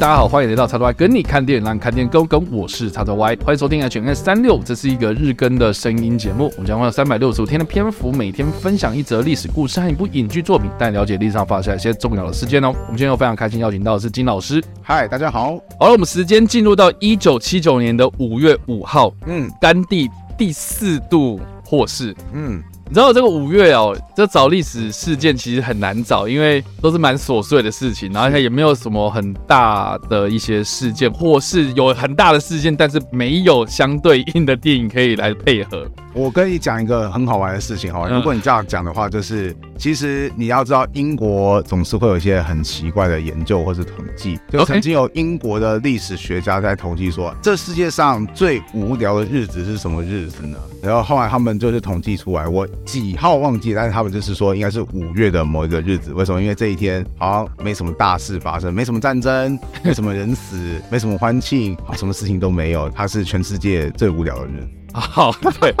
[0.00, 2.50] 大家好，欢迎来到叉叉 Y 跟你看电影，让你看电影更跟。
[2.50, 6.50] 我是叉叉 Y，欢迎收听 HNS 三六，这是一个日更的声音节目。
[6.56, 12.68] 我们将会有三百六十五天的篇幅，每天分享一则历史故事和一部影剧作品，带你了解历史上发生一些重要的事件哦。
[12.68, 14.64] 我们今天又非常开心邀请到的是金老师。
[14.80, 15.58] 嗨，大家好。
[15.78, 22.62] 好了，我们时间进入到一九七九年的五月五号，嗯，甘地第四度获释，嗯。
[22.90, 35.88] 你知道这个五月哦，这找历史事件其实很难找，因为都是蛮琐碎的事情，然后它也没有什么很大的一些事件，或是有很大的事件，但是没有相对应的电影可以来配合。
[36.12, 50.58] 我跟你讲一个很好玩的事情哈，如果你这样讲的话，就是其实你要知道，英国总是会有一些很奇怪的研究或是统计，就曾经有英国的历史学家在统计说，这世界上最无聊的日子是什么日子呢？
[50.82, 56.12] 然后后来他们就是统计出来，我几号忘记，但是他们就是说应该是五月的某一个日子。
[56.12, 56.42] 为什么？
[56.42, 62.90] 因为这一天好像没什么大事发生，没什么战争，没什么人死，没什么欢庆，好，什么事情都没有。
[62.90, 64.68] 它是全世界最无聊的日子。
[64.92, 65.72] 好，对，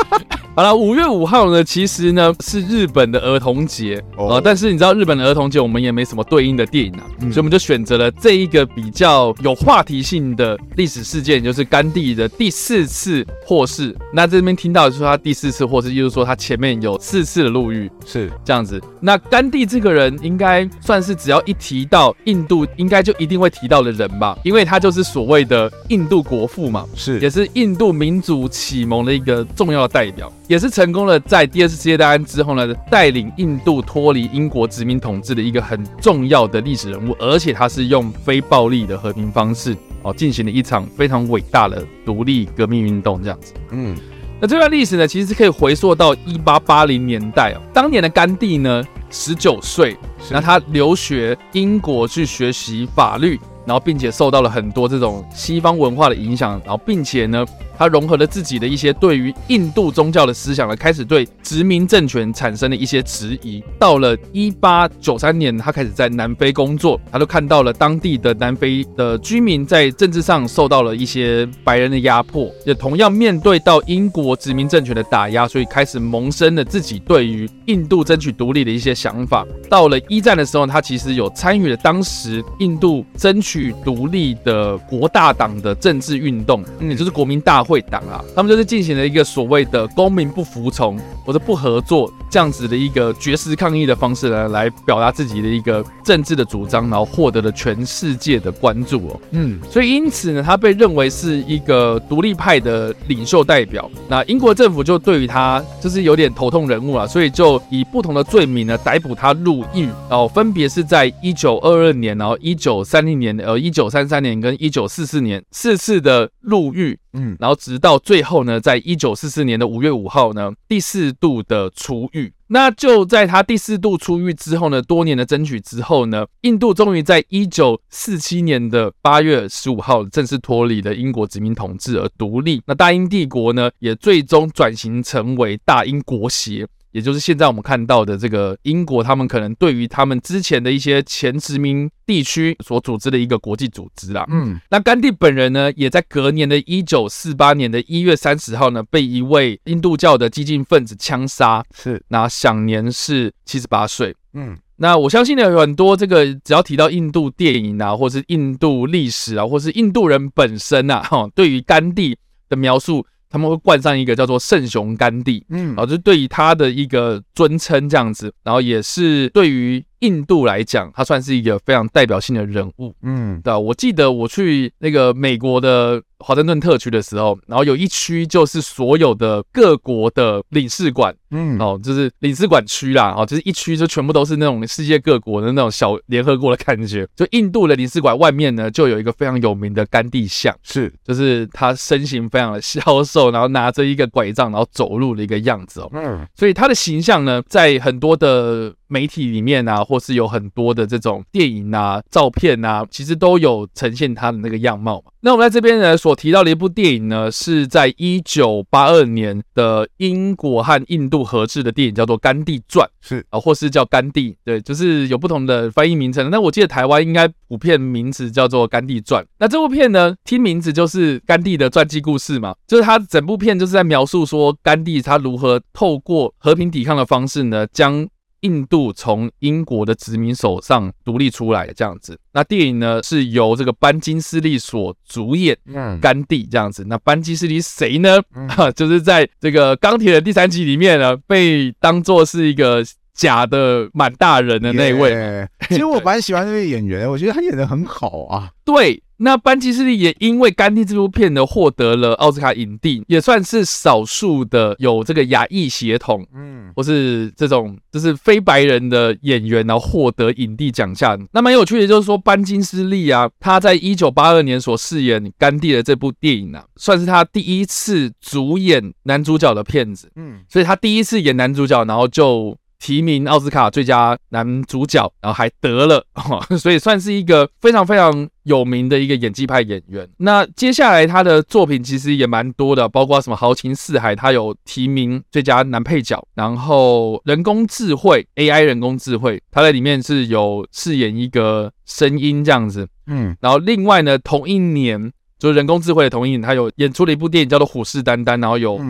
[0.56, 13.96] 好了，五月五号呢，其实呢是日本的儿童节啊、呃，但是你知道日本的儿童节，我们也没什么对应的电影啊，嗯、所以我们就选择了这一个比较有话题性的历史事件，就是甘地的第四次获释。
[14.12, 18.82] 那这边听到的是说他第四次获释，就是说他前面有四次的入狱，是这样子。
[19.00, 43.54] 那甘地这个人应该算是只要一提到印度，应该就一定会提到的人吧，因为他就是所谓的印度国父嘛，是，也是印度民主启蒙的一个重要的代表，也是成功的在第二次世界大战之后呢，带领印度脱离英国殖民统治的一个很重要的历史人物，而且他是用非暴力的和平方式哦进行了一场非常伟大的独立革命运动，这样子。
[43.70, 43.96] 嗯，
[44.40, 49.96] 那这段历史呢，其实是可以回溯到一八八零年代哦，当年的甘地呢十九岁，
[50.32, 57.46] 那他留学英国去学习法律，然后并且受到了很多这种西方文化的影响，然后并且呢。
[57.80, 63.64] 他融合了自己的一些对于印度宗教的思想，呢开始对殖民政权产生了一些质疑。
[63.78, 79.46] 到了一八九三年，他开始在南非工作，他都看到了当地的南非的居民在政治上受到了一些白人的压迫，也同样面对到英国殖民政权的打压，所以开始萌生了自己对于印度争取独立的一些想法。
[79.70, 87.69] 到了一战的时候，他其实有参与了当时印度争取独立的国大党的政治运动，也就是国民大会。
[87.70, 99.20] 会党啊，他们就是进行了一个所谓的公民不服从或者不合作这样子的一个绝食抗议的方式呢，来表达自己的一个政治的主张，然后获得了全世界的关注哦。
[99.30, 103.88] 嗯，所以因此呢，他被认为是一个独立派的领袖代表。
[104.08, 116.98] 那英国政府就对于他就是有点头痛人物啊，所以就以不同的罪名呢逮捕他入狱，然后分别是在一九二二年，然后一九三零年，呃一九三三年跟一九四四年四次的入狱。
[117.12, 122.32] 嗯，然后直到最后呢，在一九四四年的五月五号呢，第四度的出狱。
[122.46, 132.62] 那就在他第四度出狱之后呢，多年的争取之后呢，印度终于在一九四七年的八月十五号正式脱离了英国殖民统治而独立。
[132.66, 136.66] 那大英帝国呢，也最终转型成为大英国协。
[136.92, 144.26] 也就是现在我们看到的这个英国，他们可能对于他们之前的一些前殖民地区所组织的一个国际组织啦。
[144.28, 154.14] 嗯，那甘地本人呢，也在隔年的一九四八年的一月三十号呢，被一位印度教的激进分子枪杀，是，那享年是七十八岁。
[154.32, 162.18] 嗯，那我相信呢，有很多这个只要提到印度电影啊，或是印度历史啊，或是印度人本身啊，哈，对于甘地
[162.48, 163.06] 的描述。
[163.30, 176.02] 他们会冠上一个叫做“圣雄甘地”，嗯，然后就对于他的一个尊称这样子，然后也是对于印度来讲，他算是一个非常代表性的人物，嗯，对，我记得我去那个美国的。
[176.20, 187.06] 华盛顿特区的时候，然后有一区就是所有的各国的领事馆，嗯，哦，就是领事馆区啦，哦，就是一区就全部都是那种世界各国的那种小联合国的感觉。
[187.16, 205.12] 就印度的领事馆外面呢，就有一个非常有名的甘地像，是，就是他身形非常的消瘦，然后拿着一个拐杖，然后走路的一个样子哦，嗯，所以他的形象呢，在很多的媒体里面啊，或是有很多的这种电影啊、照片啊，其实都有呈现他的那个样貌嘛。
[205.20, 216.28] 那我们在这边呢，所提到的一部电影呢，是在一九八二年的英国和印度合制的电影，叫做《甘地传》，是啊，或是叫《甘地》，对，就是有不同的翻译名称。
[216.28, 219.22] 那我记得台湾应该普遍名词叫做《甘地传》。
[219.38, 228.04] 那这部片呢，听名字就是甘地的传记故事嘛，就是他整部片就是在描述说甘地他如何透过和平抵抗的方式呢，将
[228.40, 232.18] 印度从英国的殖民手上独立出来的这样子。
[232.32, 236.84] 那电影呢是由这个班金斯利所主演，嗯，甘地这样子。
[236.86, 238.20] 那班金斯利谁呢？
[238.48, 242.84] 哈、嗯， 就是在这个钢铁的第三集里面呢，被当做是一个
[243.20, 245.12] 假的满大人的那位。
[245.12, 248.50] Yeah, 其实我蛮喜欢那位演员，我觉得他演的很好啊。
[248.64, 249.02] 对。
[249.22, 261.20] 那班金斯利也因为《甘地》这部片呢，获得了奥斯卡影帝，也算是少数的有这个亚裔血统，嗯，或是这种就是非白人的演员，然后获得影帝奖项。
[261.34, 272.56] 那蛮有趣的，就是说班金斯利啊，他在一九八二年所饰演甘地的这部电影啊，算是他第一次主演男主角的片子，嗯，所以他第一次演男主角，然后就。
[272.80, 276.04] 提名奥斯卡最佳男主角，然后还得了，
[276.58, 280.08] 所以算是一个非常非常有名的一个演技派演员。
[280.16, 286.26] 那接下来他的作品其实也蛮多的，包括什么《豪情四海》，他有提名最佳男配角。
[286.34, 292.88] 然后人工智慧 AI 人工智慧，他在里面是有饰演一个声音这样子。
[293.06, 298.80] 嗯，然后另外呢，同一年就是人工智慧的同一年，他有演出了一部电影叫做《虎视眈眈》，然后有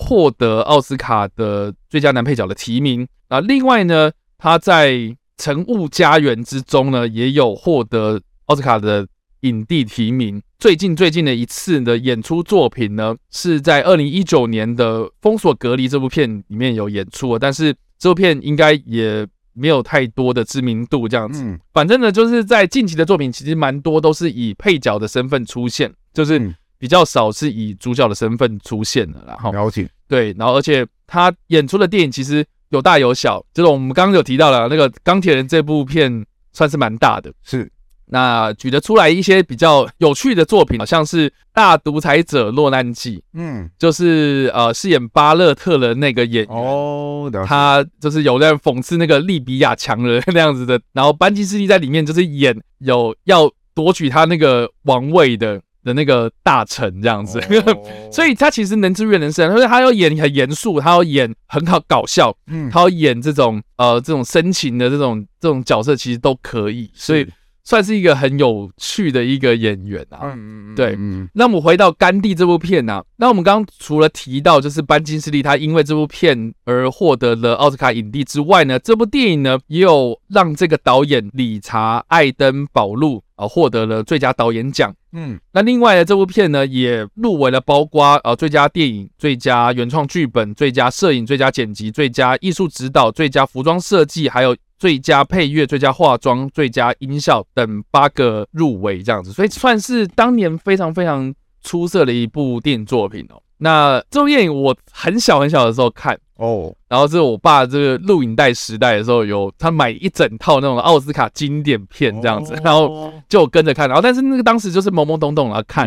[0.00, 3.06] 获得奥斯卡的最佳男配角的提名。
[3.28, 4.92] 那另外呢，他在
[5.36, 9.06] 《晨雾家园》之中呢，也有获得奥斯卡的
[9.40, 10.42] 影帝提名。
[10.58, 21.06] 最近最近的一次的演出作品呢，是在二零一九年的《封锁隔离》这部片里面有演出，但是这部片应该也没有太多的知名度。
[21.06, 29.22] 这样子，反正呢，就是在近期的作品，其实蛮多都是以配角的身份出现，就是比较少是以主角的身份出现的。
[29.28, 32.44] 然后了解，对，然后而且他演出的电影其实。
[32.70, 37.68] 有大有小，就是我们刚刚有提到了那个钢铁人这部片算是蛮大的，是
[38.06, 55.60] 那举得出来一些比较有趣的作品，好像是《大独裁者落难记》，嗯，就是呃饰演巴勒特的那个演员哦，他就是有在讽刺那个利比亚强人那样子的，然后班基斯利在里面就是演有要夺取他那个王位的。
[55.82, 57.86] 的那个大臣这样子，oh.
[58.12, 67.26] 所以他其实能自愈能生，所以他要演很严肃，他要演很好搞笑，嗯，他要演这种呃这种深情的这种这种角色，其实都可以，所以
[67.64, 70.20] 算是一个很有趣的一个演员啊。
[70.22, 71.28] 嗯嗯嗯对，嗯。
[71.34, 84.94] 那我们回到《甘地》这部片呢、啊，那我们刚刚除了提到就是班金斯利他因为这部片而获得了奥斯卡影帝之外呢，这部电影呢也有让这个导演理查艾登堡路啊获得了最佳导演奖。
[85.12, 101.32] 嗯，那另外呢，这部片呢也入围了，包括呃最佳电影、最佳原创剧本、最佳摄影、最佳剪辑、最佳艺术指导、最佳服装设计，还有最佳配乐、最佳化妆、最佳音效等八个入围这样子，所以算是当年非常非常
[101.62, 103.40] 出色的一部电影作品哦。
[103.58, 106.18] 那这部电影我很小很小的时候看。
[106.36, 106.72] 哦，oh.
[106.88, 112.64] 然后是我爸这个录影带时代的时候，有他买一整套那种奥斯卡经典片这样子，oh.
[112.64, 115.86] 然后就跟着看，然后但是那个当时就是懵懵懂懂然后看，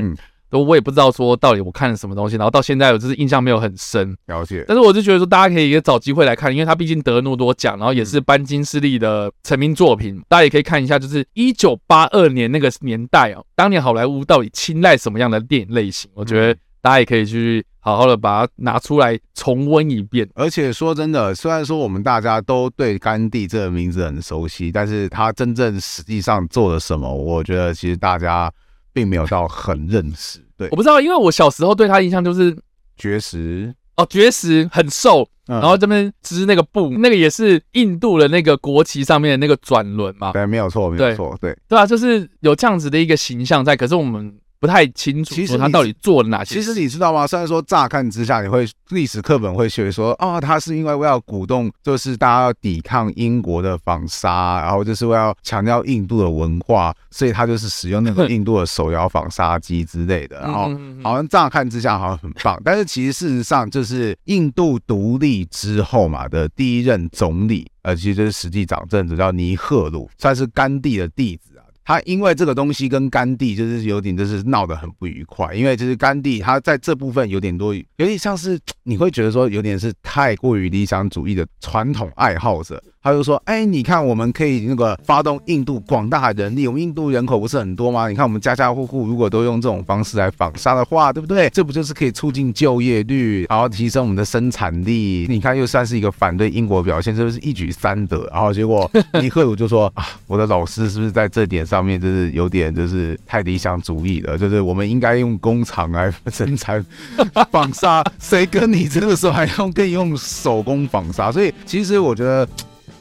[0.61, 4.65] 我也不知道说到底我看了什么东西，然后到现在我就是印象没有很深，了解。
[4.67, 16.11] 但是我就觉得说大家可以也找机会来看，因为他毕竟得了那么多奖，然后也是班金斯利的成名作品，大家也可以看一下，就是一九八二年那个年代哦，当年好莱坞到底青睐什么样的电影类型？
[16.13, 17.65] 我觉得大家也可以去。
[17.85, 28.50] 好好的把它拿出来重温一遍，而且说真的，虽然说我们大家都对甘地这个名字很熟悉，但是他真正实际上做了什么，我觉得其实大家
[28.93, 30.39] 并没有到很认识。
[30.57, 32.55] 对，我不知道，因为我小时候对他印象就是
[32.95, 40.31] 绝食哦，绝食很瘦，嗯、然后这边织那个布，那个也是印度的那个国旗上面的那个转轮嘛。
[40.31, 44.33] 对，没有错，没有错，对，对啊，就是有这样子的一个形象在，可是我们。
[44.63, 46.55] 不太清楚，其实他到底做了哪些？
[46.55, 47.27] 其实你知道吗？
[47.27, 60.39] 虽然说乍看之下，你会历史课本会学说啊，他是因为为了鼓动，就是大家要抵抗英国的纺纱，然后就是为了强调印度的文化，所以他就是使用那个 印度的手摇纺纱机之类的。
[60.39, 60.72] 然后
[61.03, 71.52] 好像乍看之下好像很棒，但是其实事实上就是印度独立之后嘛的第一任总理，呃，其实就是实际掌政者叫尼赫鲁，算是甘地的弟子。
[71.86, 82.82] 他因为这个东西跟甘地就是有点就是闹得很不愉快，因为就是甘地他在这部分有点多，有点像是 你会觉得说有点是太过于理想主义的传统爱好者。
[83.06, 88.08] 他就说：“哎，你看，我们可以那个发动印度广大人力，我们印度人口不是很多吗？
[88.08, 91.50] 你看，我们家家户户如果都用这种方式来访杀的话，对不对？
[91.50, 95.25] 这不就是可以促进就业率，然后提升我们的生产力？
[95.28, 98.25] 你看，又算是一个反对英国表现，是不是一举三得？
[98.32, 98.90] 然后结果
[99.22, 104.38] 尼赫鲁就说： 啊，我的老师是不是在这点上面就是有点就是太理想主义了？
[104.38, 106.86] 就是我们应该用工厂来生产
[107.50, 111.32] 纺纱，谁跟你这个时候还用跟你用手工纺纱？
[111.32, 112.48] 所以其实我觉得。”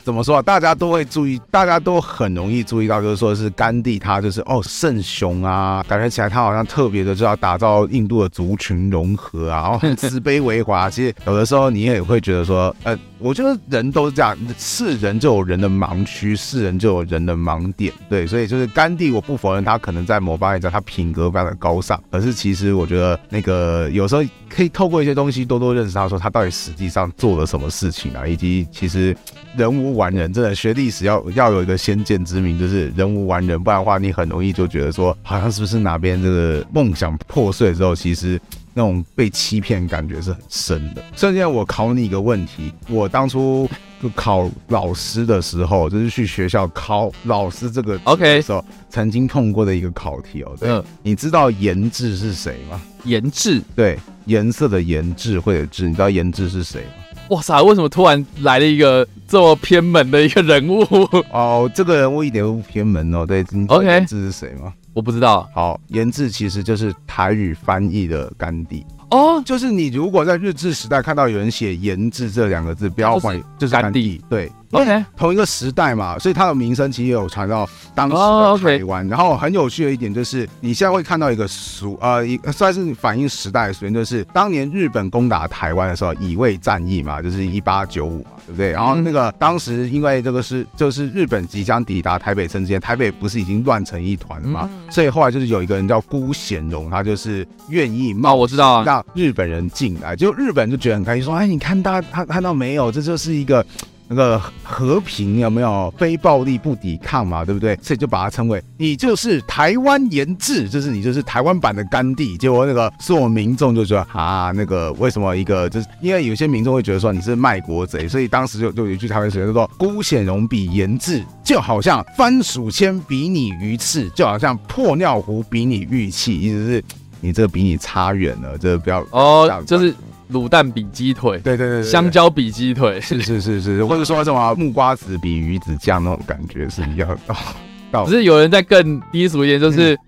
[0.04, 0.42] 怎么说啊？
[0.42, 10.90] 大家都会注意，大家都很容易注意到，就是说是甘地他就是哦圣雄啊， 感觉起来他好像特别的就要打造印度的族群融合啊，然后很慈悲为怀。
[10.90, 29.16] 其实有的时候你也会觉得说，呃，我觉得人都是这样，是人就有人的盲区，是人就有人的盲点，对，所以就是甘地，我不否认他可能在某方面讲他品格非常的高尚，可是其实我觉得那个有时候可以透过一些东西多多认识他，说他到底实际上做了什么事情啊，以及其实
[29.56, 38.40] 人无完人，真的学历史要要有一个先见之明，就是人无完人，不然的话你很容易就觉得说，好像是不是哪边这个梦想破碎之后，其实。
[38.74, 41.04] 那种被欺骗感觉是很深的。
[41.14, 43.68] 现在我考你一个问题，我当初
[44.02, 50.56] 就考老师的时候，就是去学校考老师这个 OK 的时候，曾经碰过的一个考题哦。
[50.58, 52.80] 对，嗯、你知道颜志是谁吗？
[53.04, 57.01] 颜志，对，颜色的颜，智慧的智，你知道颜志是谁吗？
[57.32, 60.82] 哇塞，为什么突然来了一个这么偏门的一个人物？
[61.32, 63.24] 哦，这个人物一点都不偏门哦。
[63.24, 64.70] 对，OK，这是谁吗？
[64.92, 65.48] 我不知道。
[65.54, 74.52] 好，颜志其实就是台语翻译的甘地哦，就是你如果在日治时代看到有人写颜志这两个字，不要怀疑，就是甘地，对。
[74.72, 79.02] OK，同一个时代嘛，所以他的名声其实也有传到当时的台湾。
[79.02, 79.12] Oh.
[79.12, 88.70] 然后很有趣的一点就是，你现在会看到一个俗呃，一算是反映时代的俗语，就是当年日本攻打台湾的时候，乙未战役嘛，就是一八九五嘛，对不对？
[88.70, 103.62] 然后那个当时因为这个是就是日本即将抵达台北城之前，台北不是已经乱成一团了嘛，所以后来就是有一个人叫辜显荣，他就是愿意冒，我知道啊，让日本人进来，就日本就觉得很开心，说哎，你看大家他看到没有，这就是一个。
[104.08, 107.44] 那个和平有没有非暴力不抵抗嘛？
[107.44, 107.78] 对不对？
[107.82, 112.36] 所以就把它称为你就是台湾研制，就是你就是台湾版的甘地。
[112.36, 126.84] 结果那个所有民众就觉得啊，那个为什么一个就是因为有些民众会觉得说你是卖国贼，所以当时就就有一句台湾俗语叫做“辜显荣比研制”，就好像番薯签比你鱼翅，就好像破尿壶比你玉器，意思是
[127.20, 129.94] 你这个比你差远了，这个不要哦，就是。
[130.32, 138.04] 卤蛋比鸡腿，对对对，香蕉比鸡腿，是是是是，或者说什么木瓜子比鱼子酱那种感觉是一样的。
[138.06, 139.98] 只是有人在更低俗一点，就是。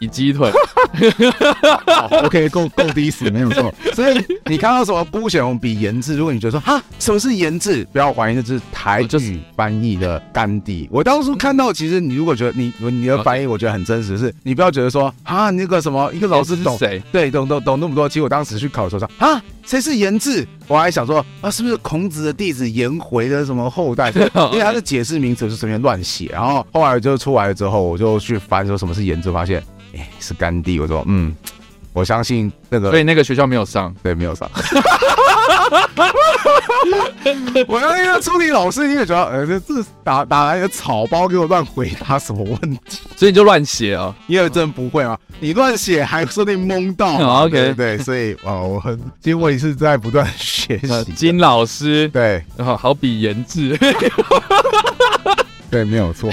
[0.00, 0.50] 比鸡腿
[2.24, 3.72] ，OK，够够低俗，没有错。
[3.92, 4.16] 所以
[4.46, 10.88] 你看到什么不显荣比颜志，如果你觉得说哈，什么是颜志，不要怀疑，这是台语翻译的甘地。
[10.90, 17.02] 我当初看到，其实你如果觉得你你的翻译，我觉得很真实，是你不要觉得说啊，那个什么一个老师懂谁？
[17.12, 18.08] 对，懂懂懂那么多。
[18.08, 20.48] 其实我当时去考的时候说啊，谁是颜志？
[20.66, 24.10] 我还想说啊，是不是孔子的弟子颜回的什么后代？
[24.50, 26.30] 因为他的解释名词是随便乱写。
[26.32, 29.62] 然后后来就出来了之后，我就去翻说什么是颜志，发现。
[29.96, 31.34] 哎，是甘地，我说，嗯，
[31.92, 34.50] 我相信那个，所以那个学校没有上，对，没有上。
[37.68, 43.00] 我要那个出题老师，你也觉得，呃，这这打打来一个草包给我乱回答什么问题？
[43.16, 44.14] 所以你就乱写啊？
[44.26, 45.18] 因为真不会嘛？
[45.38, 47.12] 你乱写还说不定蒙到。
[47.18, 51.04] Oh, OK，对，对，所以哦，我很，因为我也是在不断学习。
[51.12, 53.78] 金老师，对，然后好比颜志，
[55.70, 56.30] 对，没有错。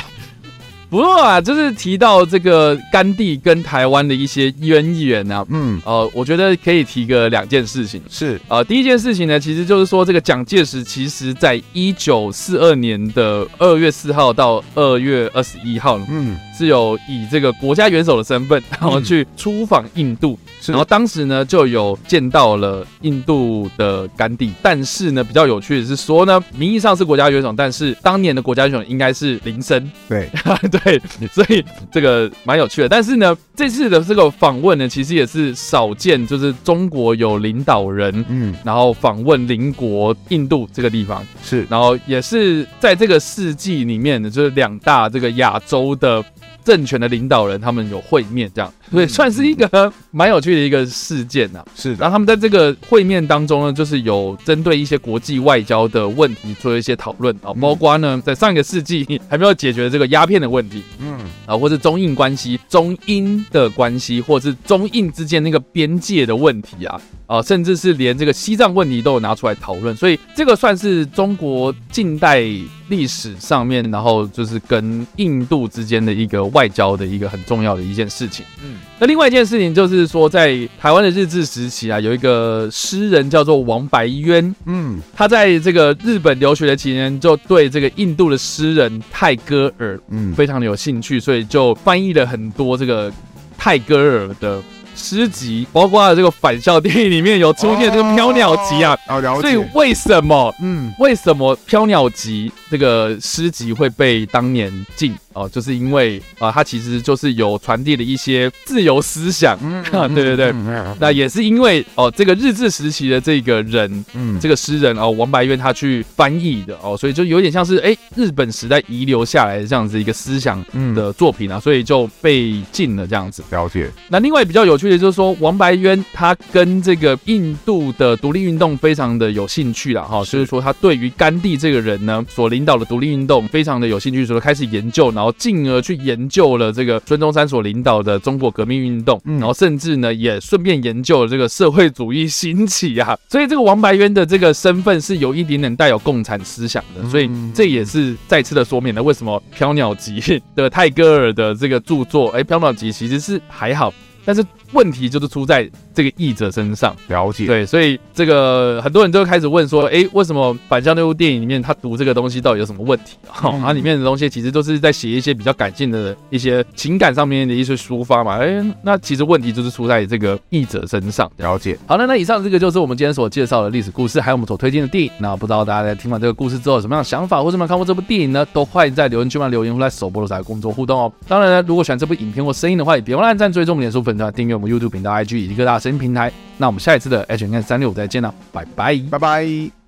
[0.90, 16.38] 不过啊，就是提到这个甘地跟台湾的一些渊源啊，嗯，呃，我觉得可以提个两件事情，是，呃，第一件事情呢，其实就是说这个蒋介石其实在一九四二年的二月四号到二月二十一号，嗯。
[16.58, 30.30] 是有以这个国家元首的身份，然后去出访印度，嗯、然后当时呢就有见到了印度的甘地，但是呢比较有趣的是说呢，名义上是国家元首，但是当年的国家元首应该是林森，对。
[30.72, 32.90] 对，所以这个蛮有趣的。
[32.90, 46.24] 但是呢，这次的这个访问呢，其实也是少见，就是中国有领导人，嗯，然后访问邻国印度这个地方，是，然后也是在这个世纪里面的，就是两大这个亚洲的。
[46.68, 48.70] 政权的领导人，他们有会面，这样。
[48.92, 51.64] 对，算是一个蛮有趣的一个事件呐。
[51.74, 67.02] 是，然后他们在这个会面当中呢，就是有针对一些国际外交的问题做一些讨论啊，包括呢，在上一个世纪还没有解决这个鸦片的问题，嗯，啊，或是中印关系、中英的关系，或是中印之间那个边界的问题啊。
[67.28, 72.40] 啊，甚至是连这个西藏问题都有拿出来讨论，所以这个算是中国近代
[72.88, 78.46] 历史上面，然后就是跟印度之间的一个外交的一个很重要的一件事情。
[78.64, 93.12] 嗯，那另外一件事情就是说，在台湾的日治时期啊，有一个诗人叫做王白渊，嗯，他在这个日本留学的期间，就对这个印度的诗人泰戈尔，嗯，非常的有兴趣，所以就翻译了很多这个
[93.58, 94.62] 泰戈尔的。
[95.00, 98.98] 诗集，包括这个返校电影里面有出现这个飘鸟集啊。
[99.08, 99.42] 哦，了解。
[99.42, 100.52] 所以为什么？
[100.60, 105.14] 嗯，为什么飘鸟集这个诗集会被当年禁？
[105.38, 109.58] 哦，就是因为啊，他其实就是有传递了一些自由思想。
[109.92, 110.54] 嗯，对对对。
[111.00, 120.66] 那也是因为哦，这个日治时期的这个人，嗯，这个诗人哦，王白渊他去翻译的哦，所以就有点像是哎，日本时代遗留下来的这样子一个思想
[120.96, 123.44] 的作品啊，所以就被禁了这样子。
[123.52, 123.92] 了解。
[124.10, 135.27] 那另外比较有趣的就是说，王白渊他跟这个印度的独立运动非常的有兴趣了哈，所以说他对于甘地这个人呢所领导的独立运动非常的有兴趣，所以开始研究，然后。
[135.34, 150.20] 进而去研究了这个孙中山所领导的中国革命运动，然后甚至呢也顺便研究了这个社会主义兴起啊，所以这个王白渊的这个身份是有一点点带有共产思想的，所以这也是再次的说明了为什么《飘鸟集》
[150.56, 153.94] 的泰戈尔的这个著作，哎，《飘鸟集》其实是还好，
[154.28, 155.68] 但是问题就是出在。
[155.98, 163.18] 这个译者身上了解，对，所以这个很多人都开始问说，哎，为什么《反向那部电影里面他读这个东西到底有什么问题？
[163.28, 171.28] 哈、 嗯，它里面的东西其实都是在写一些比较感性的一些情感上面的一些抒发嘛，哎，那其实问题就是出在这个译者身上。
[171.38, 171.76] 了解。
[171.88, 175.10] 好了，那以上这个就是我们今天所介绍的历史故事，还有我们所推荐的电影。
[175.18, 178.46] 那不知道大家在听完这个故事之后有什么样的想法，或者有没有看过这部电影呢？
[178.54, 181.12] 都欢迎在留言区里留言，或在首播的时候工作互动哦。
[181.28, 186.32] 当然呢，如果喜欢这部影片或声音的话，也别忘了按赞、追踪我们脸书粉那、订阅我们 YouTube 频道、IG 以及各大声音平台。
[186.58, 189.87] 那我们下一次的 HNK 三六五再见了，拜拜，拜拜。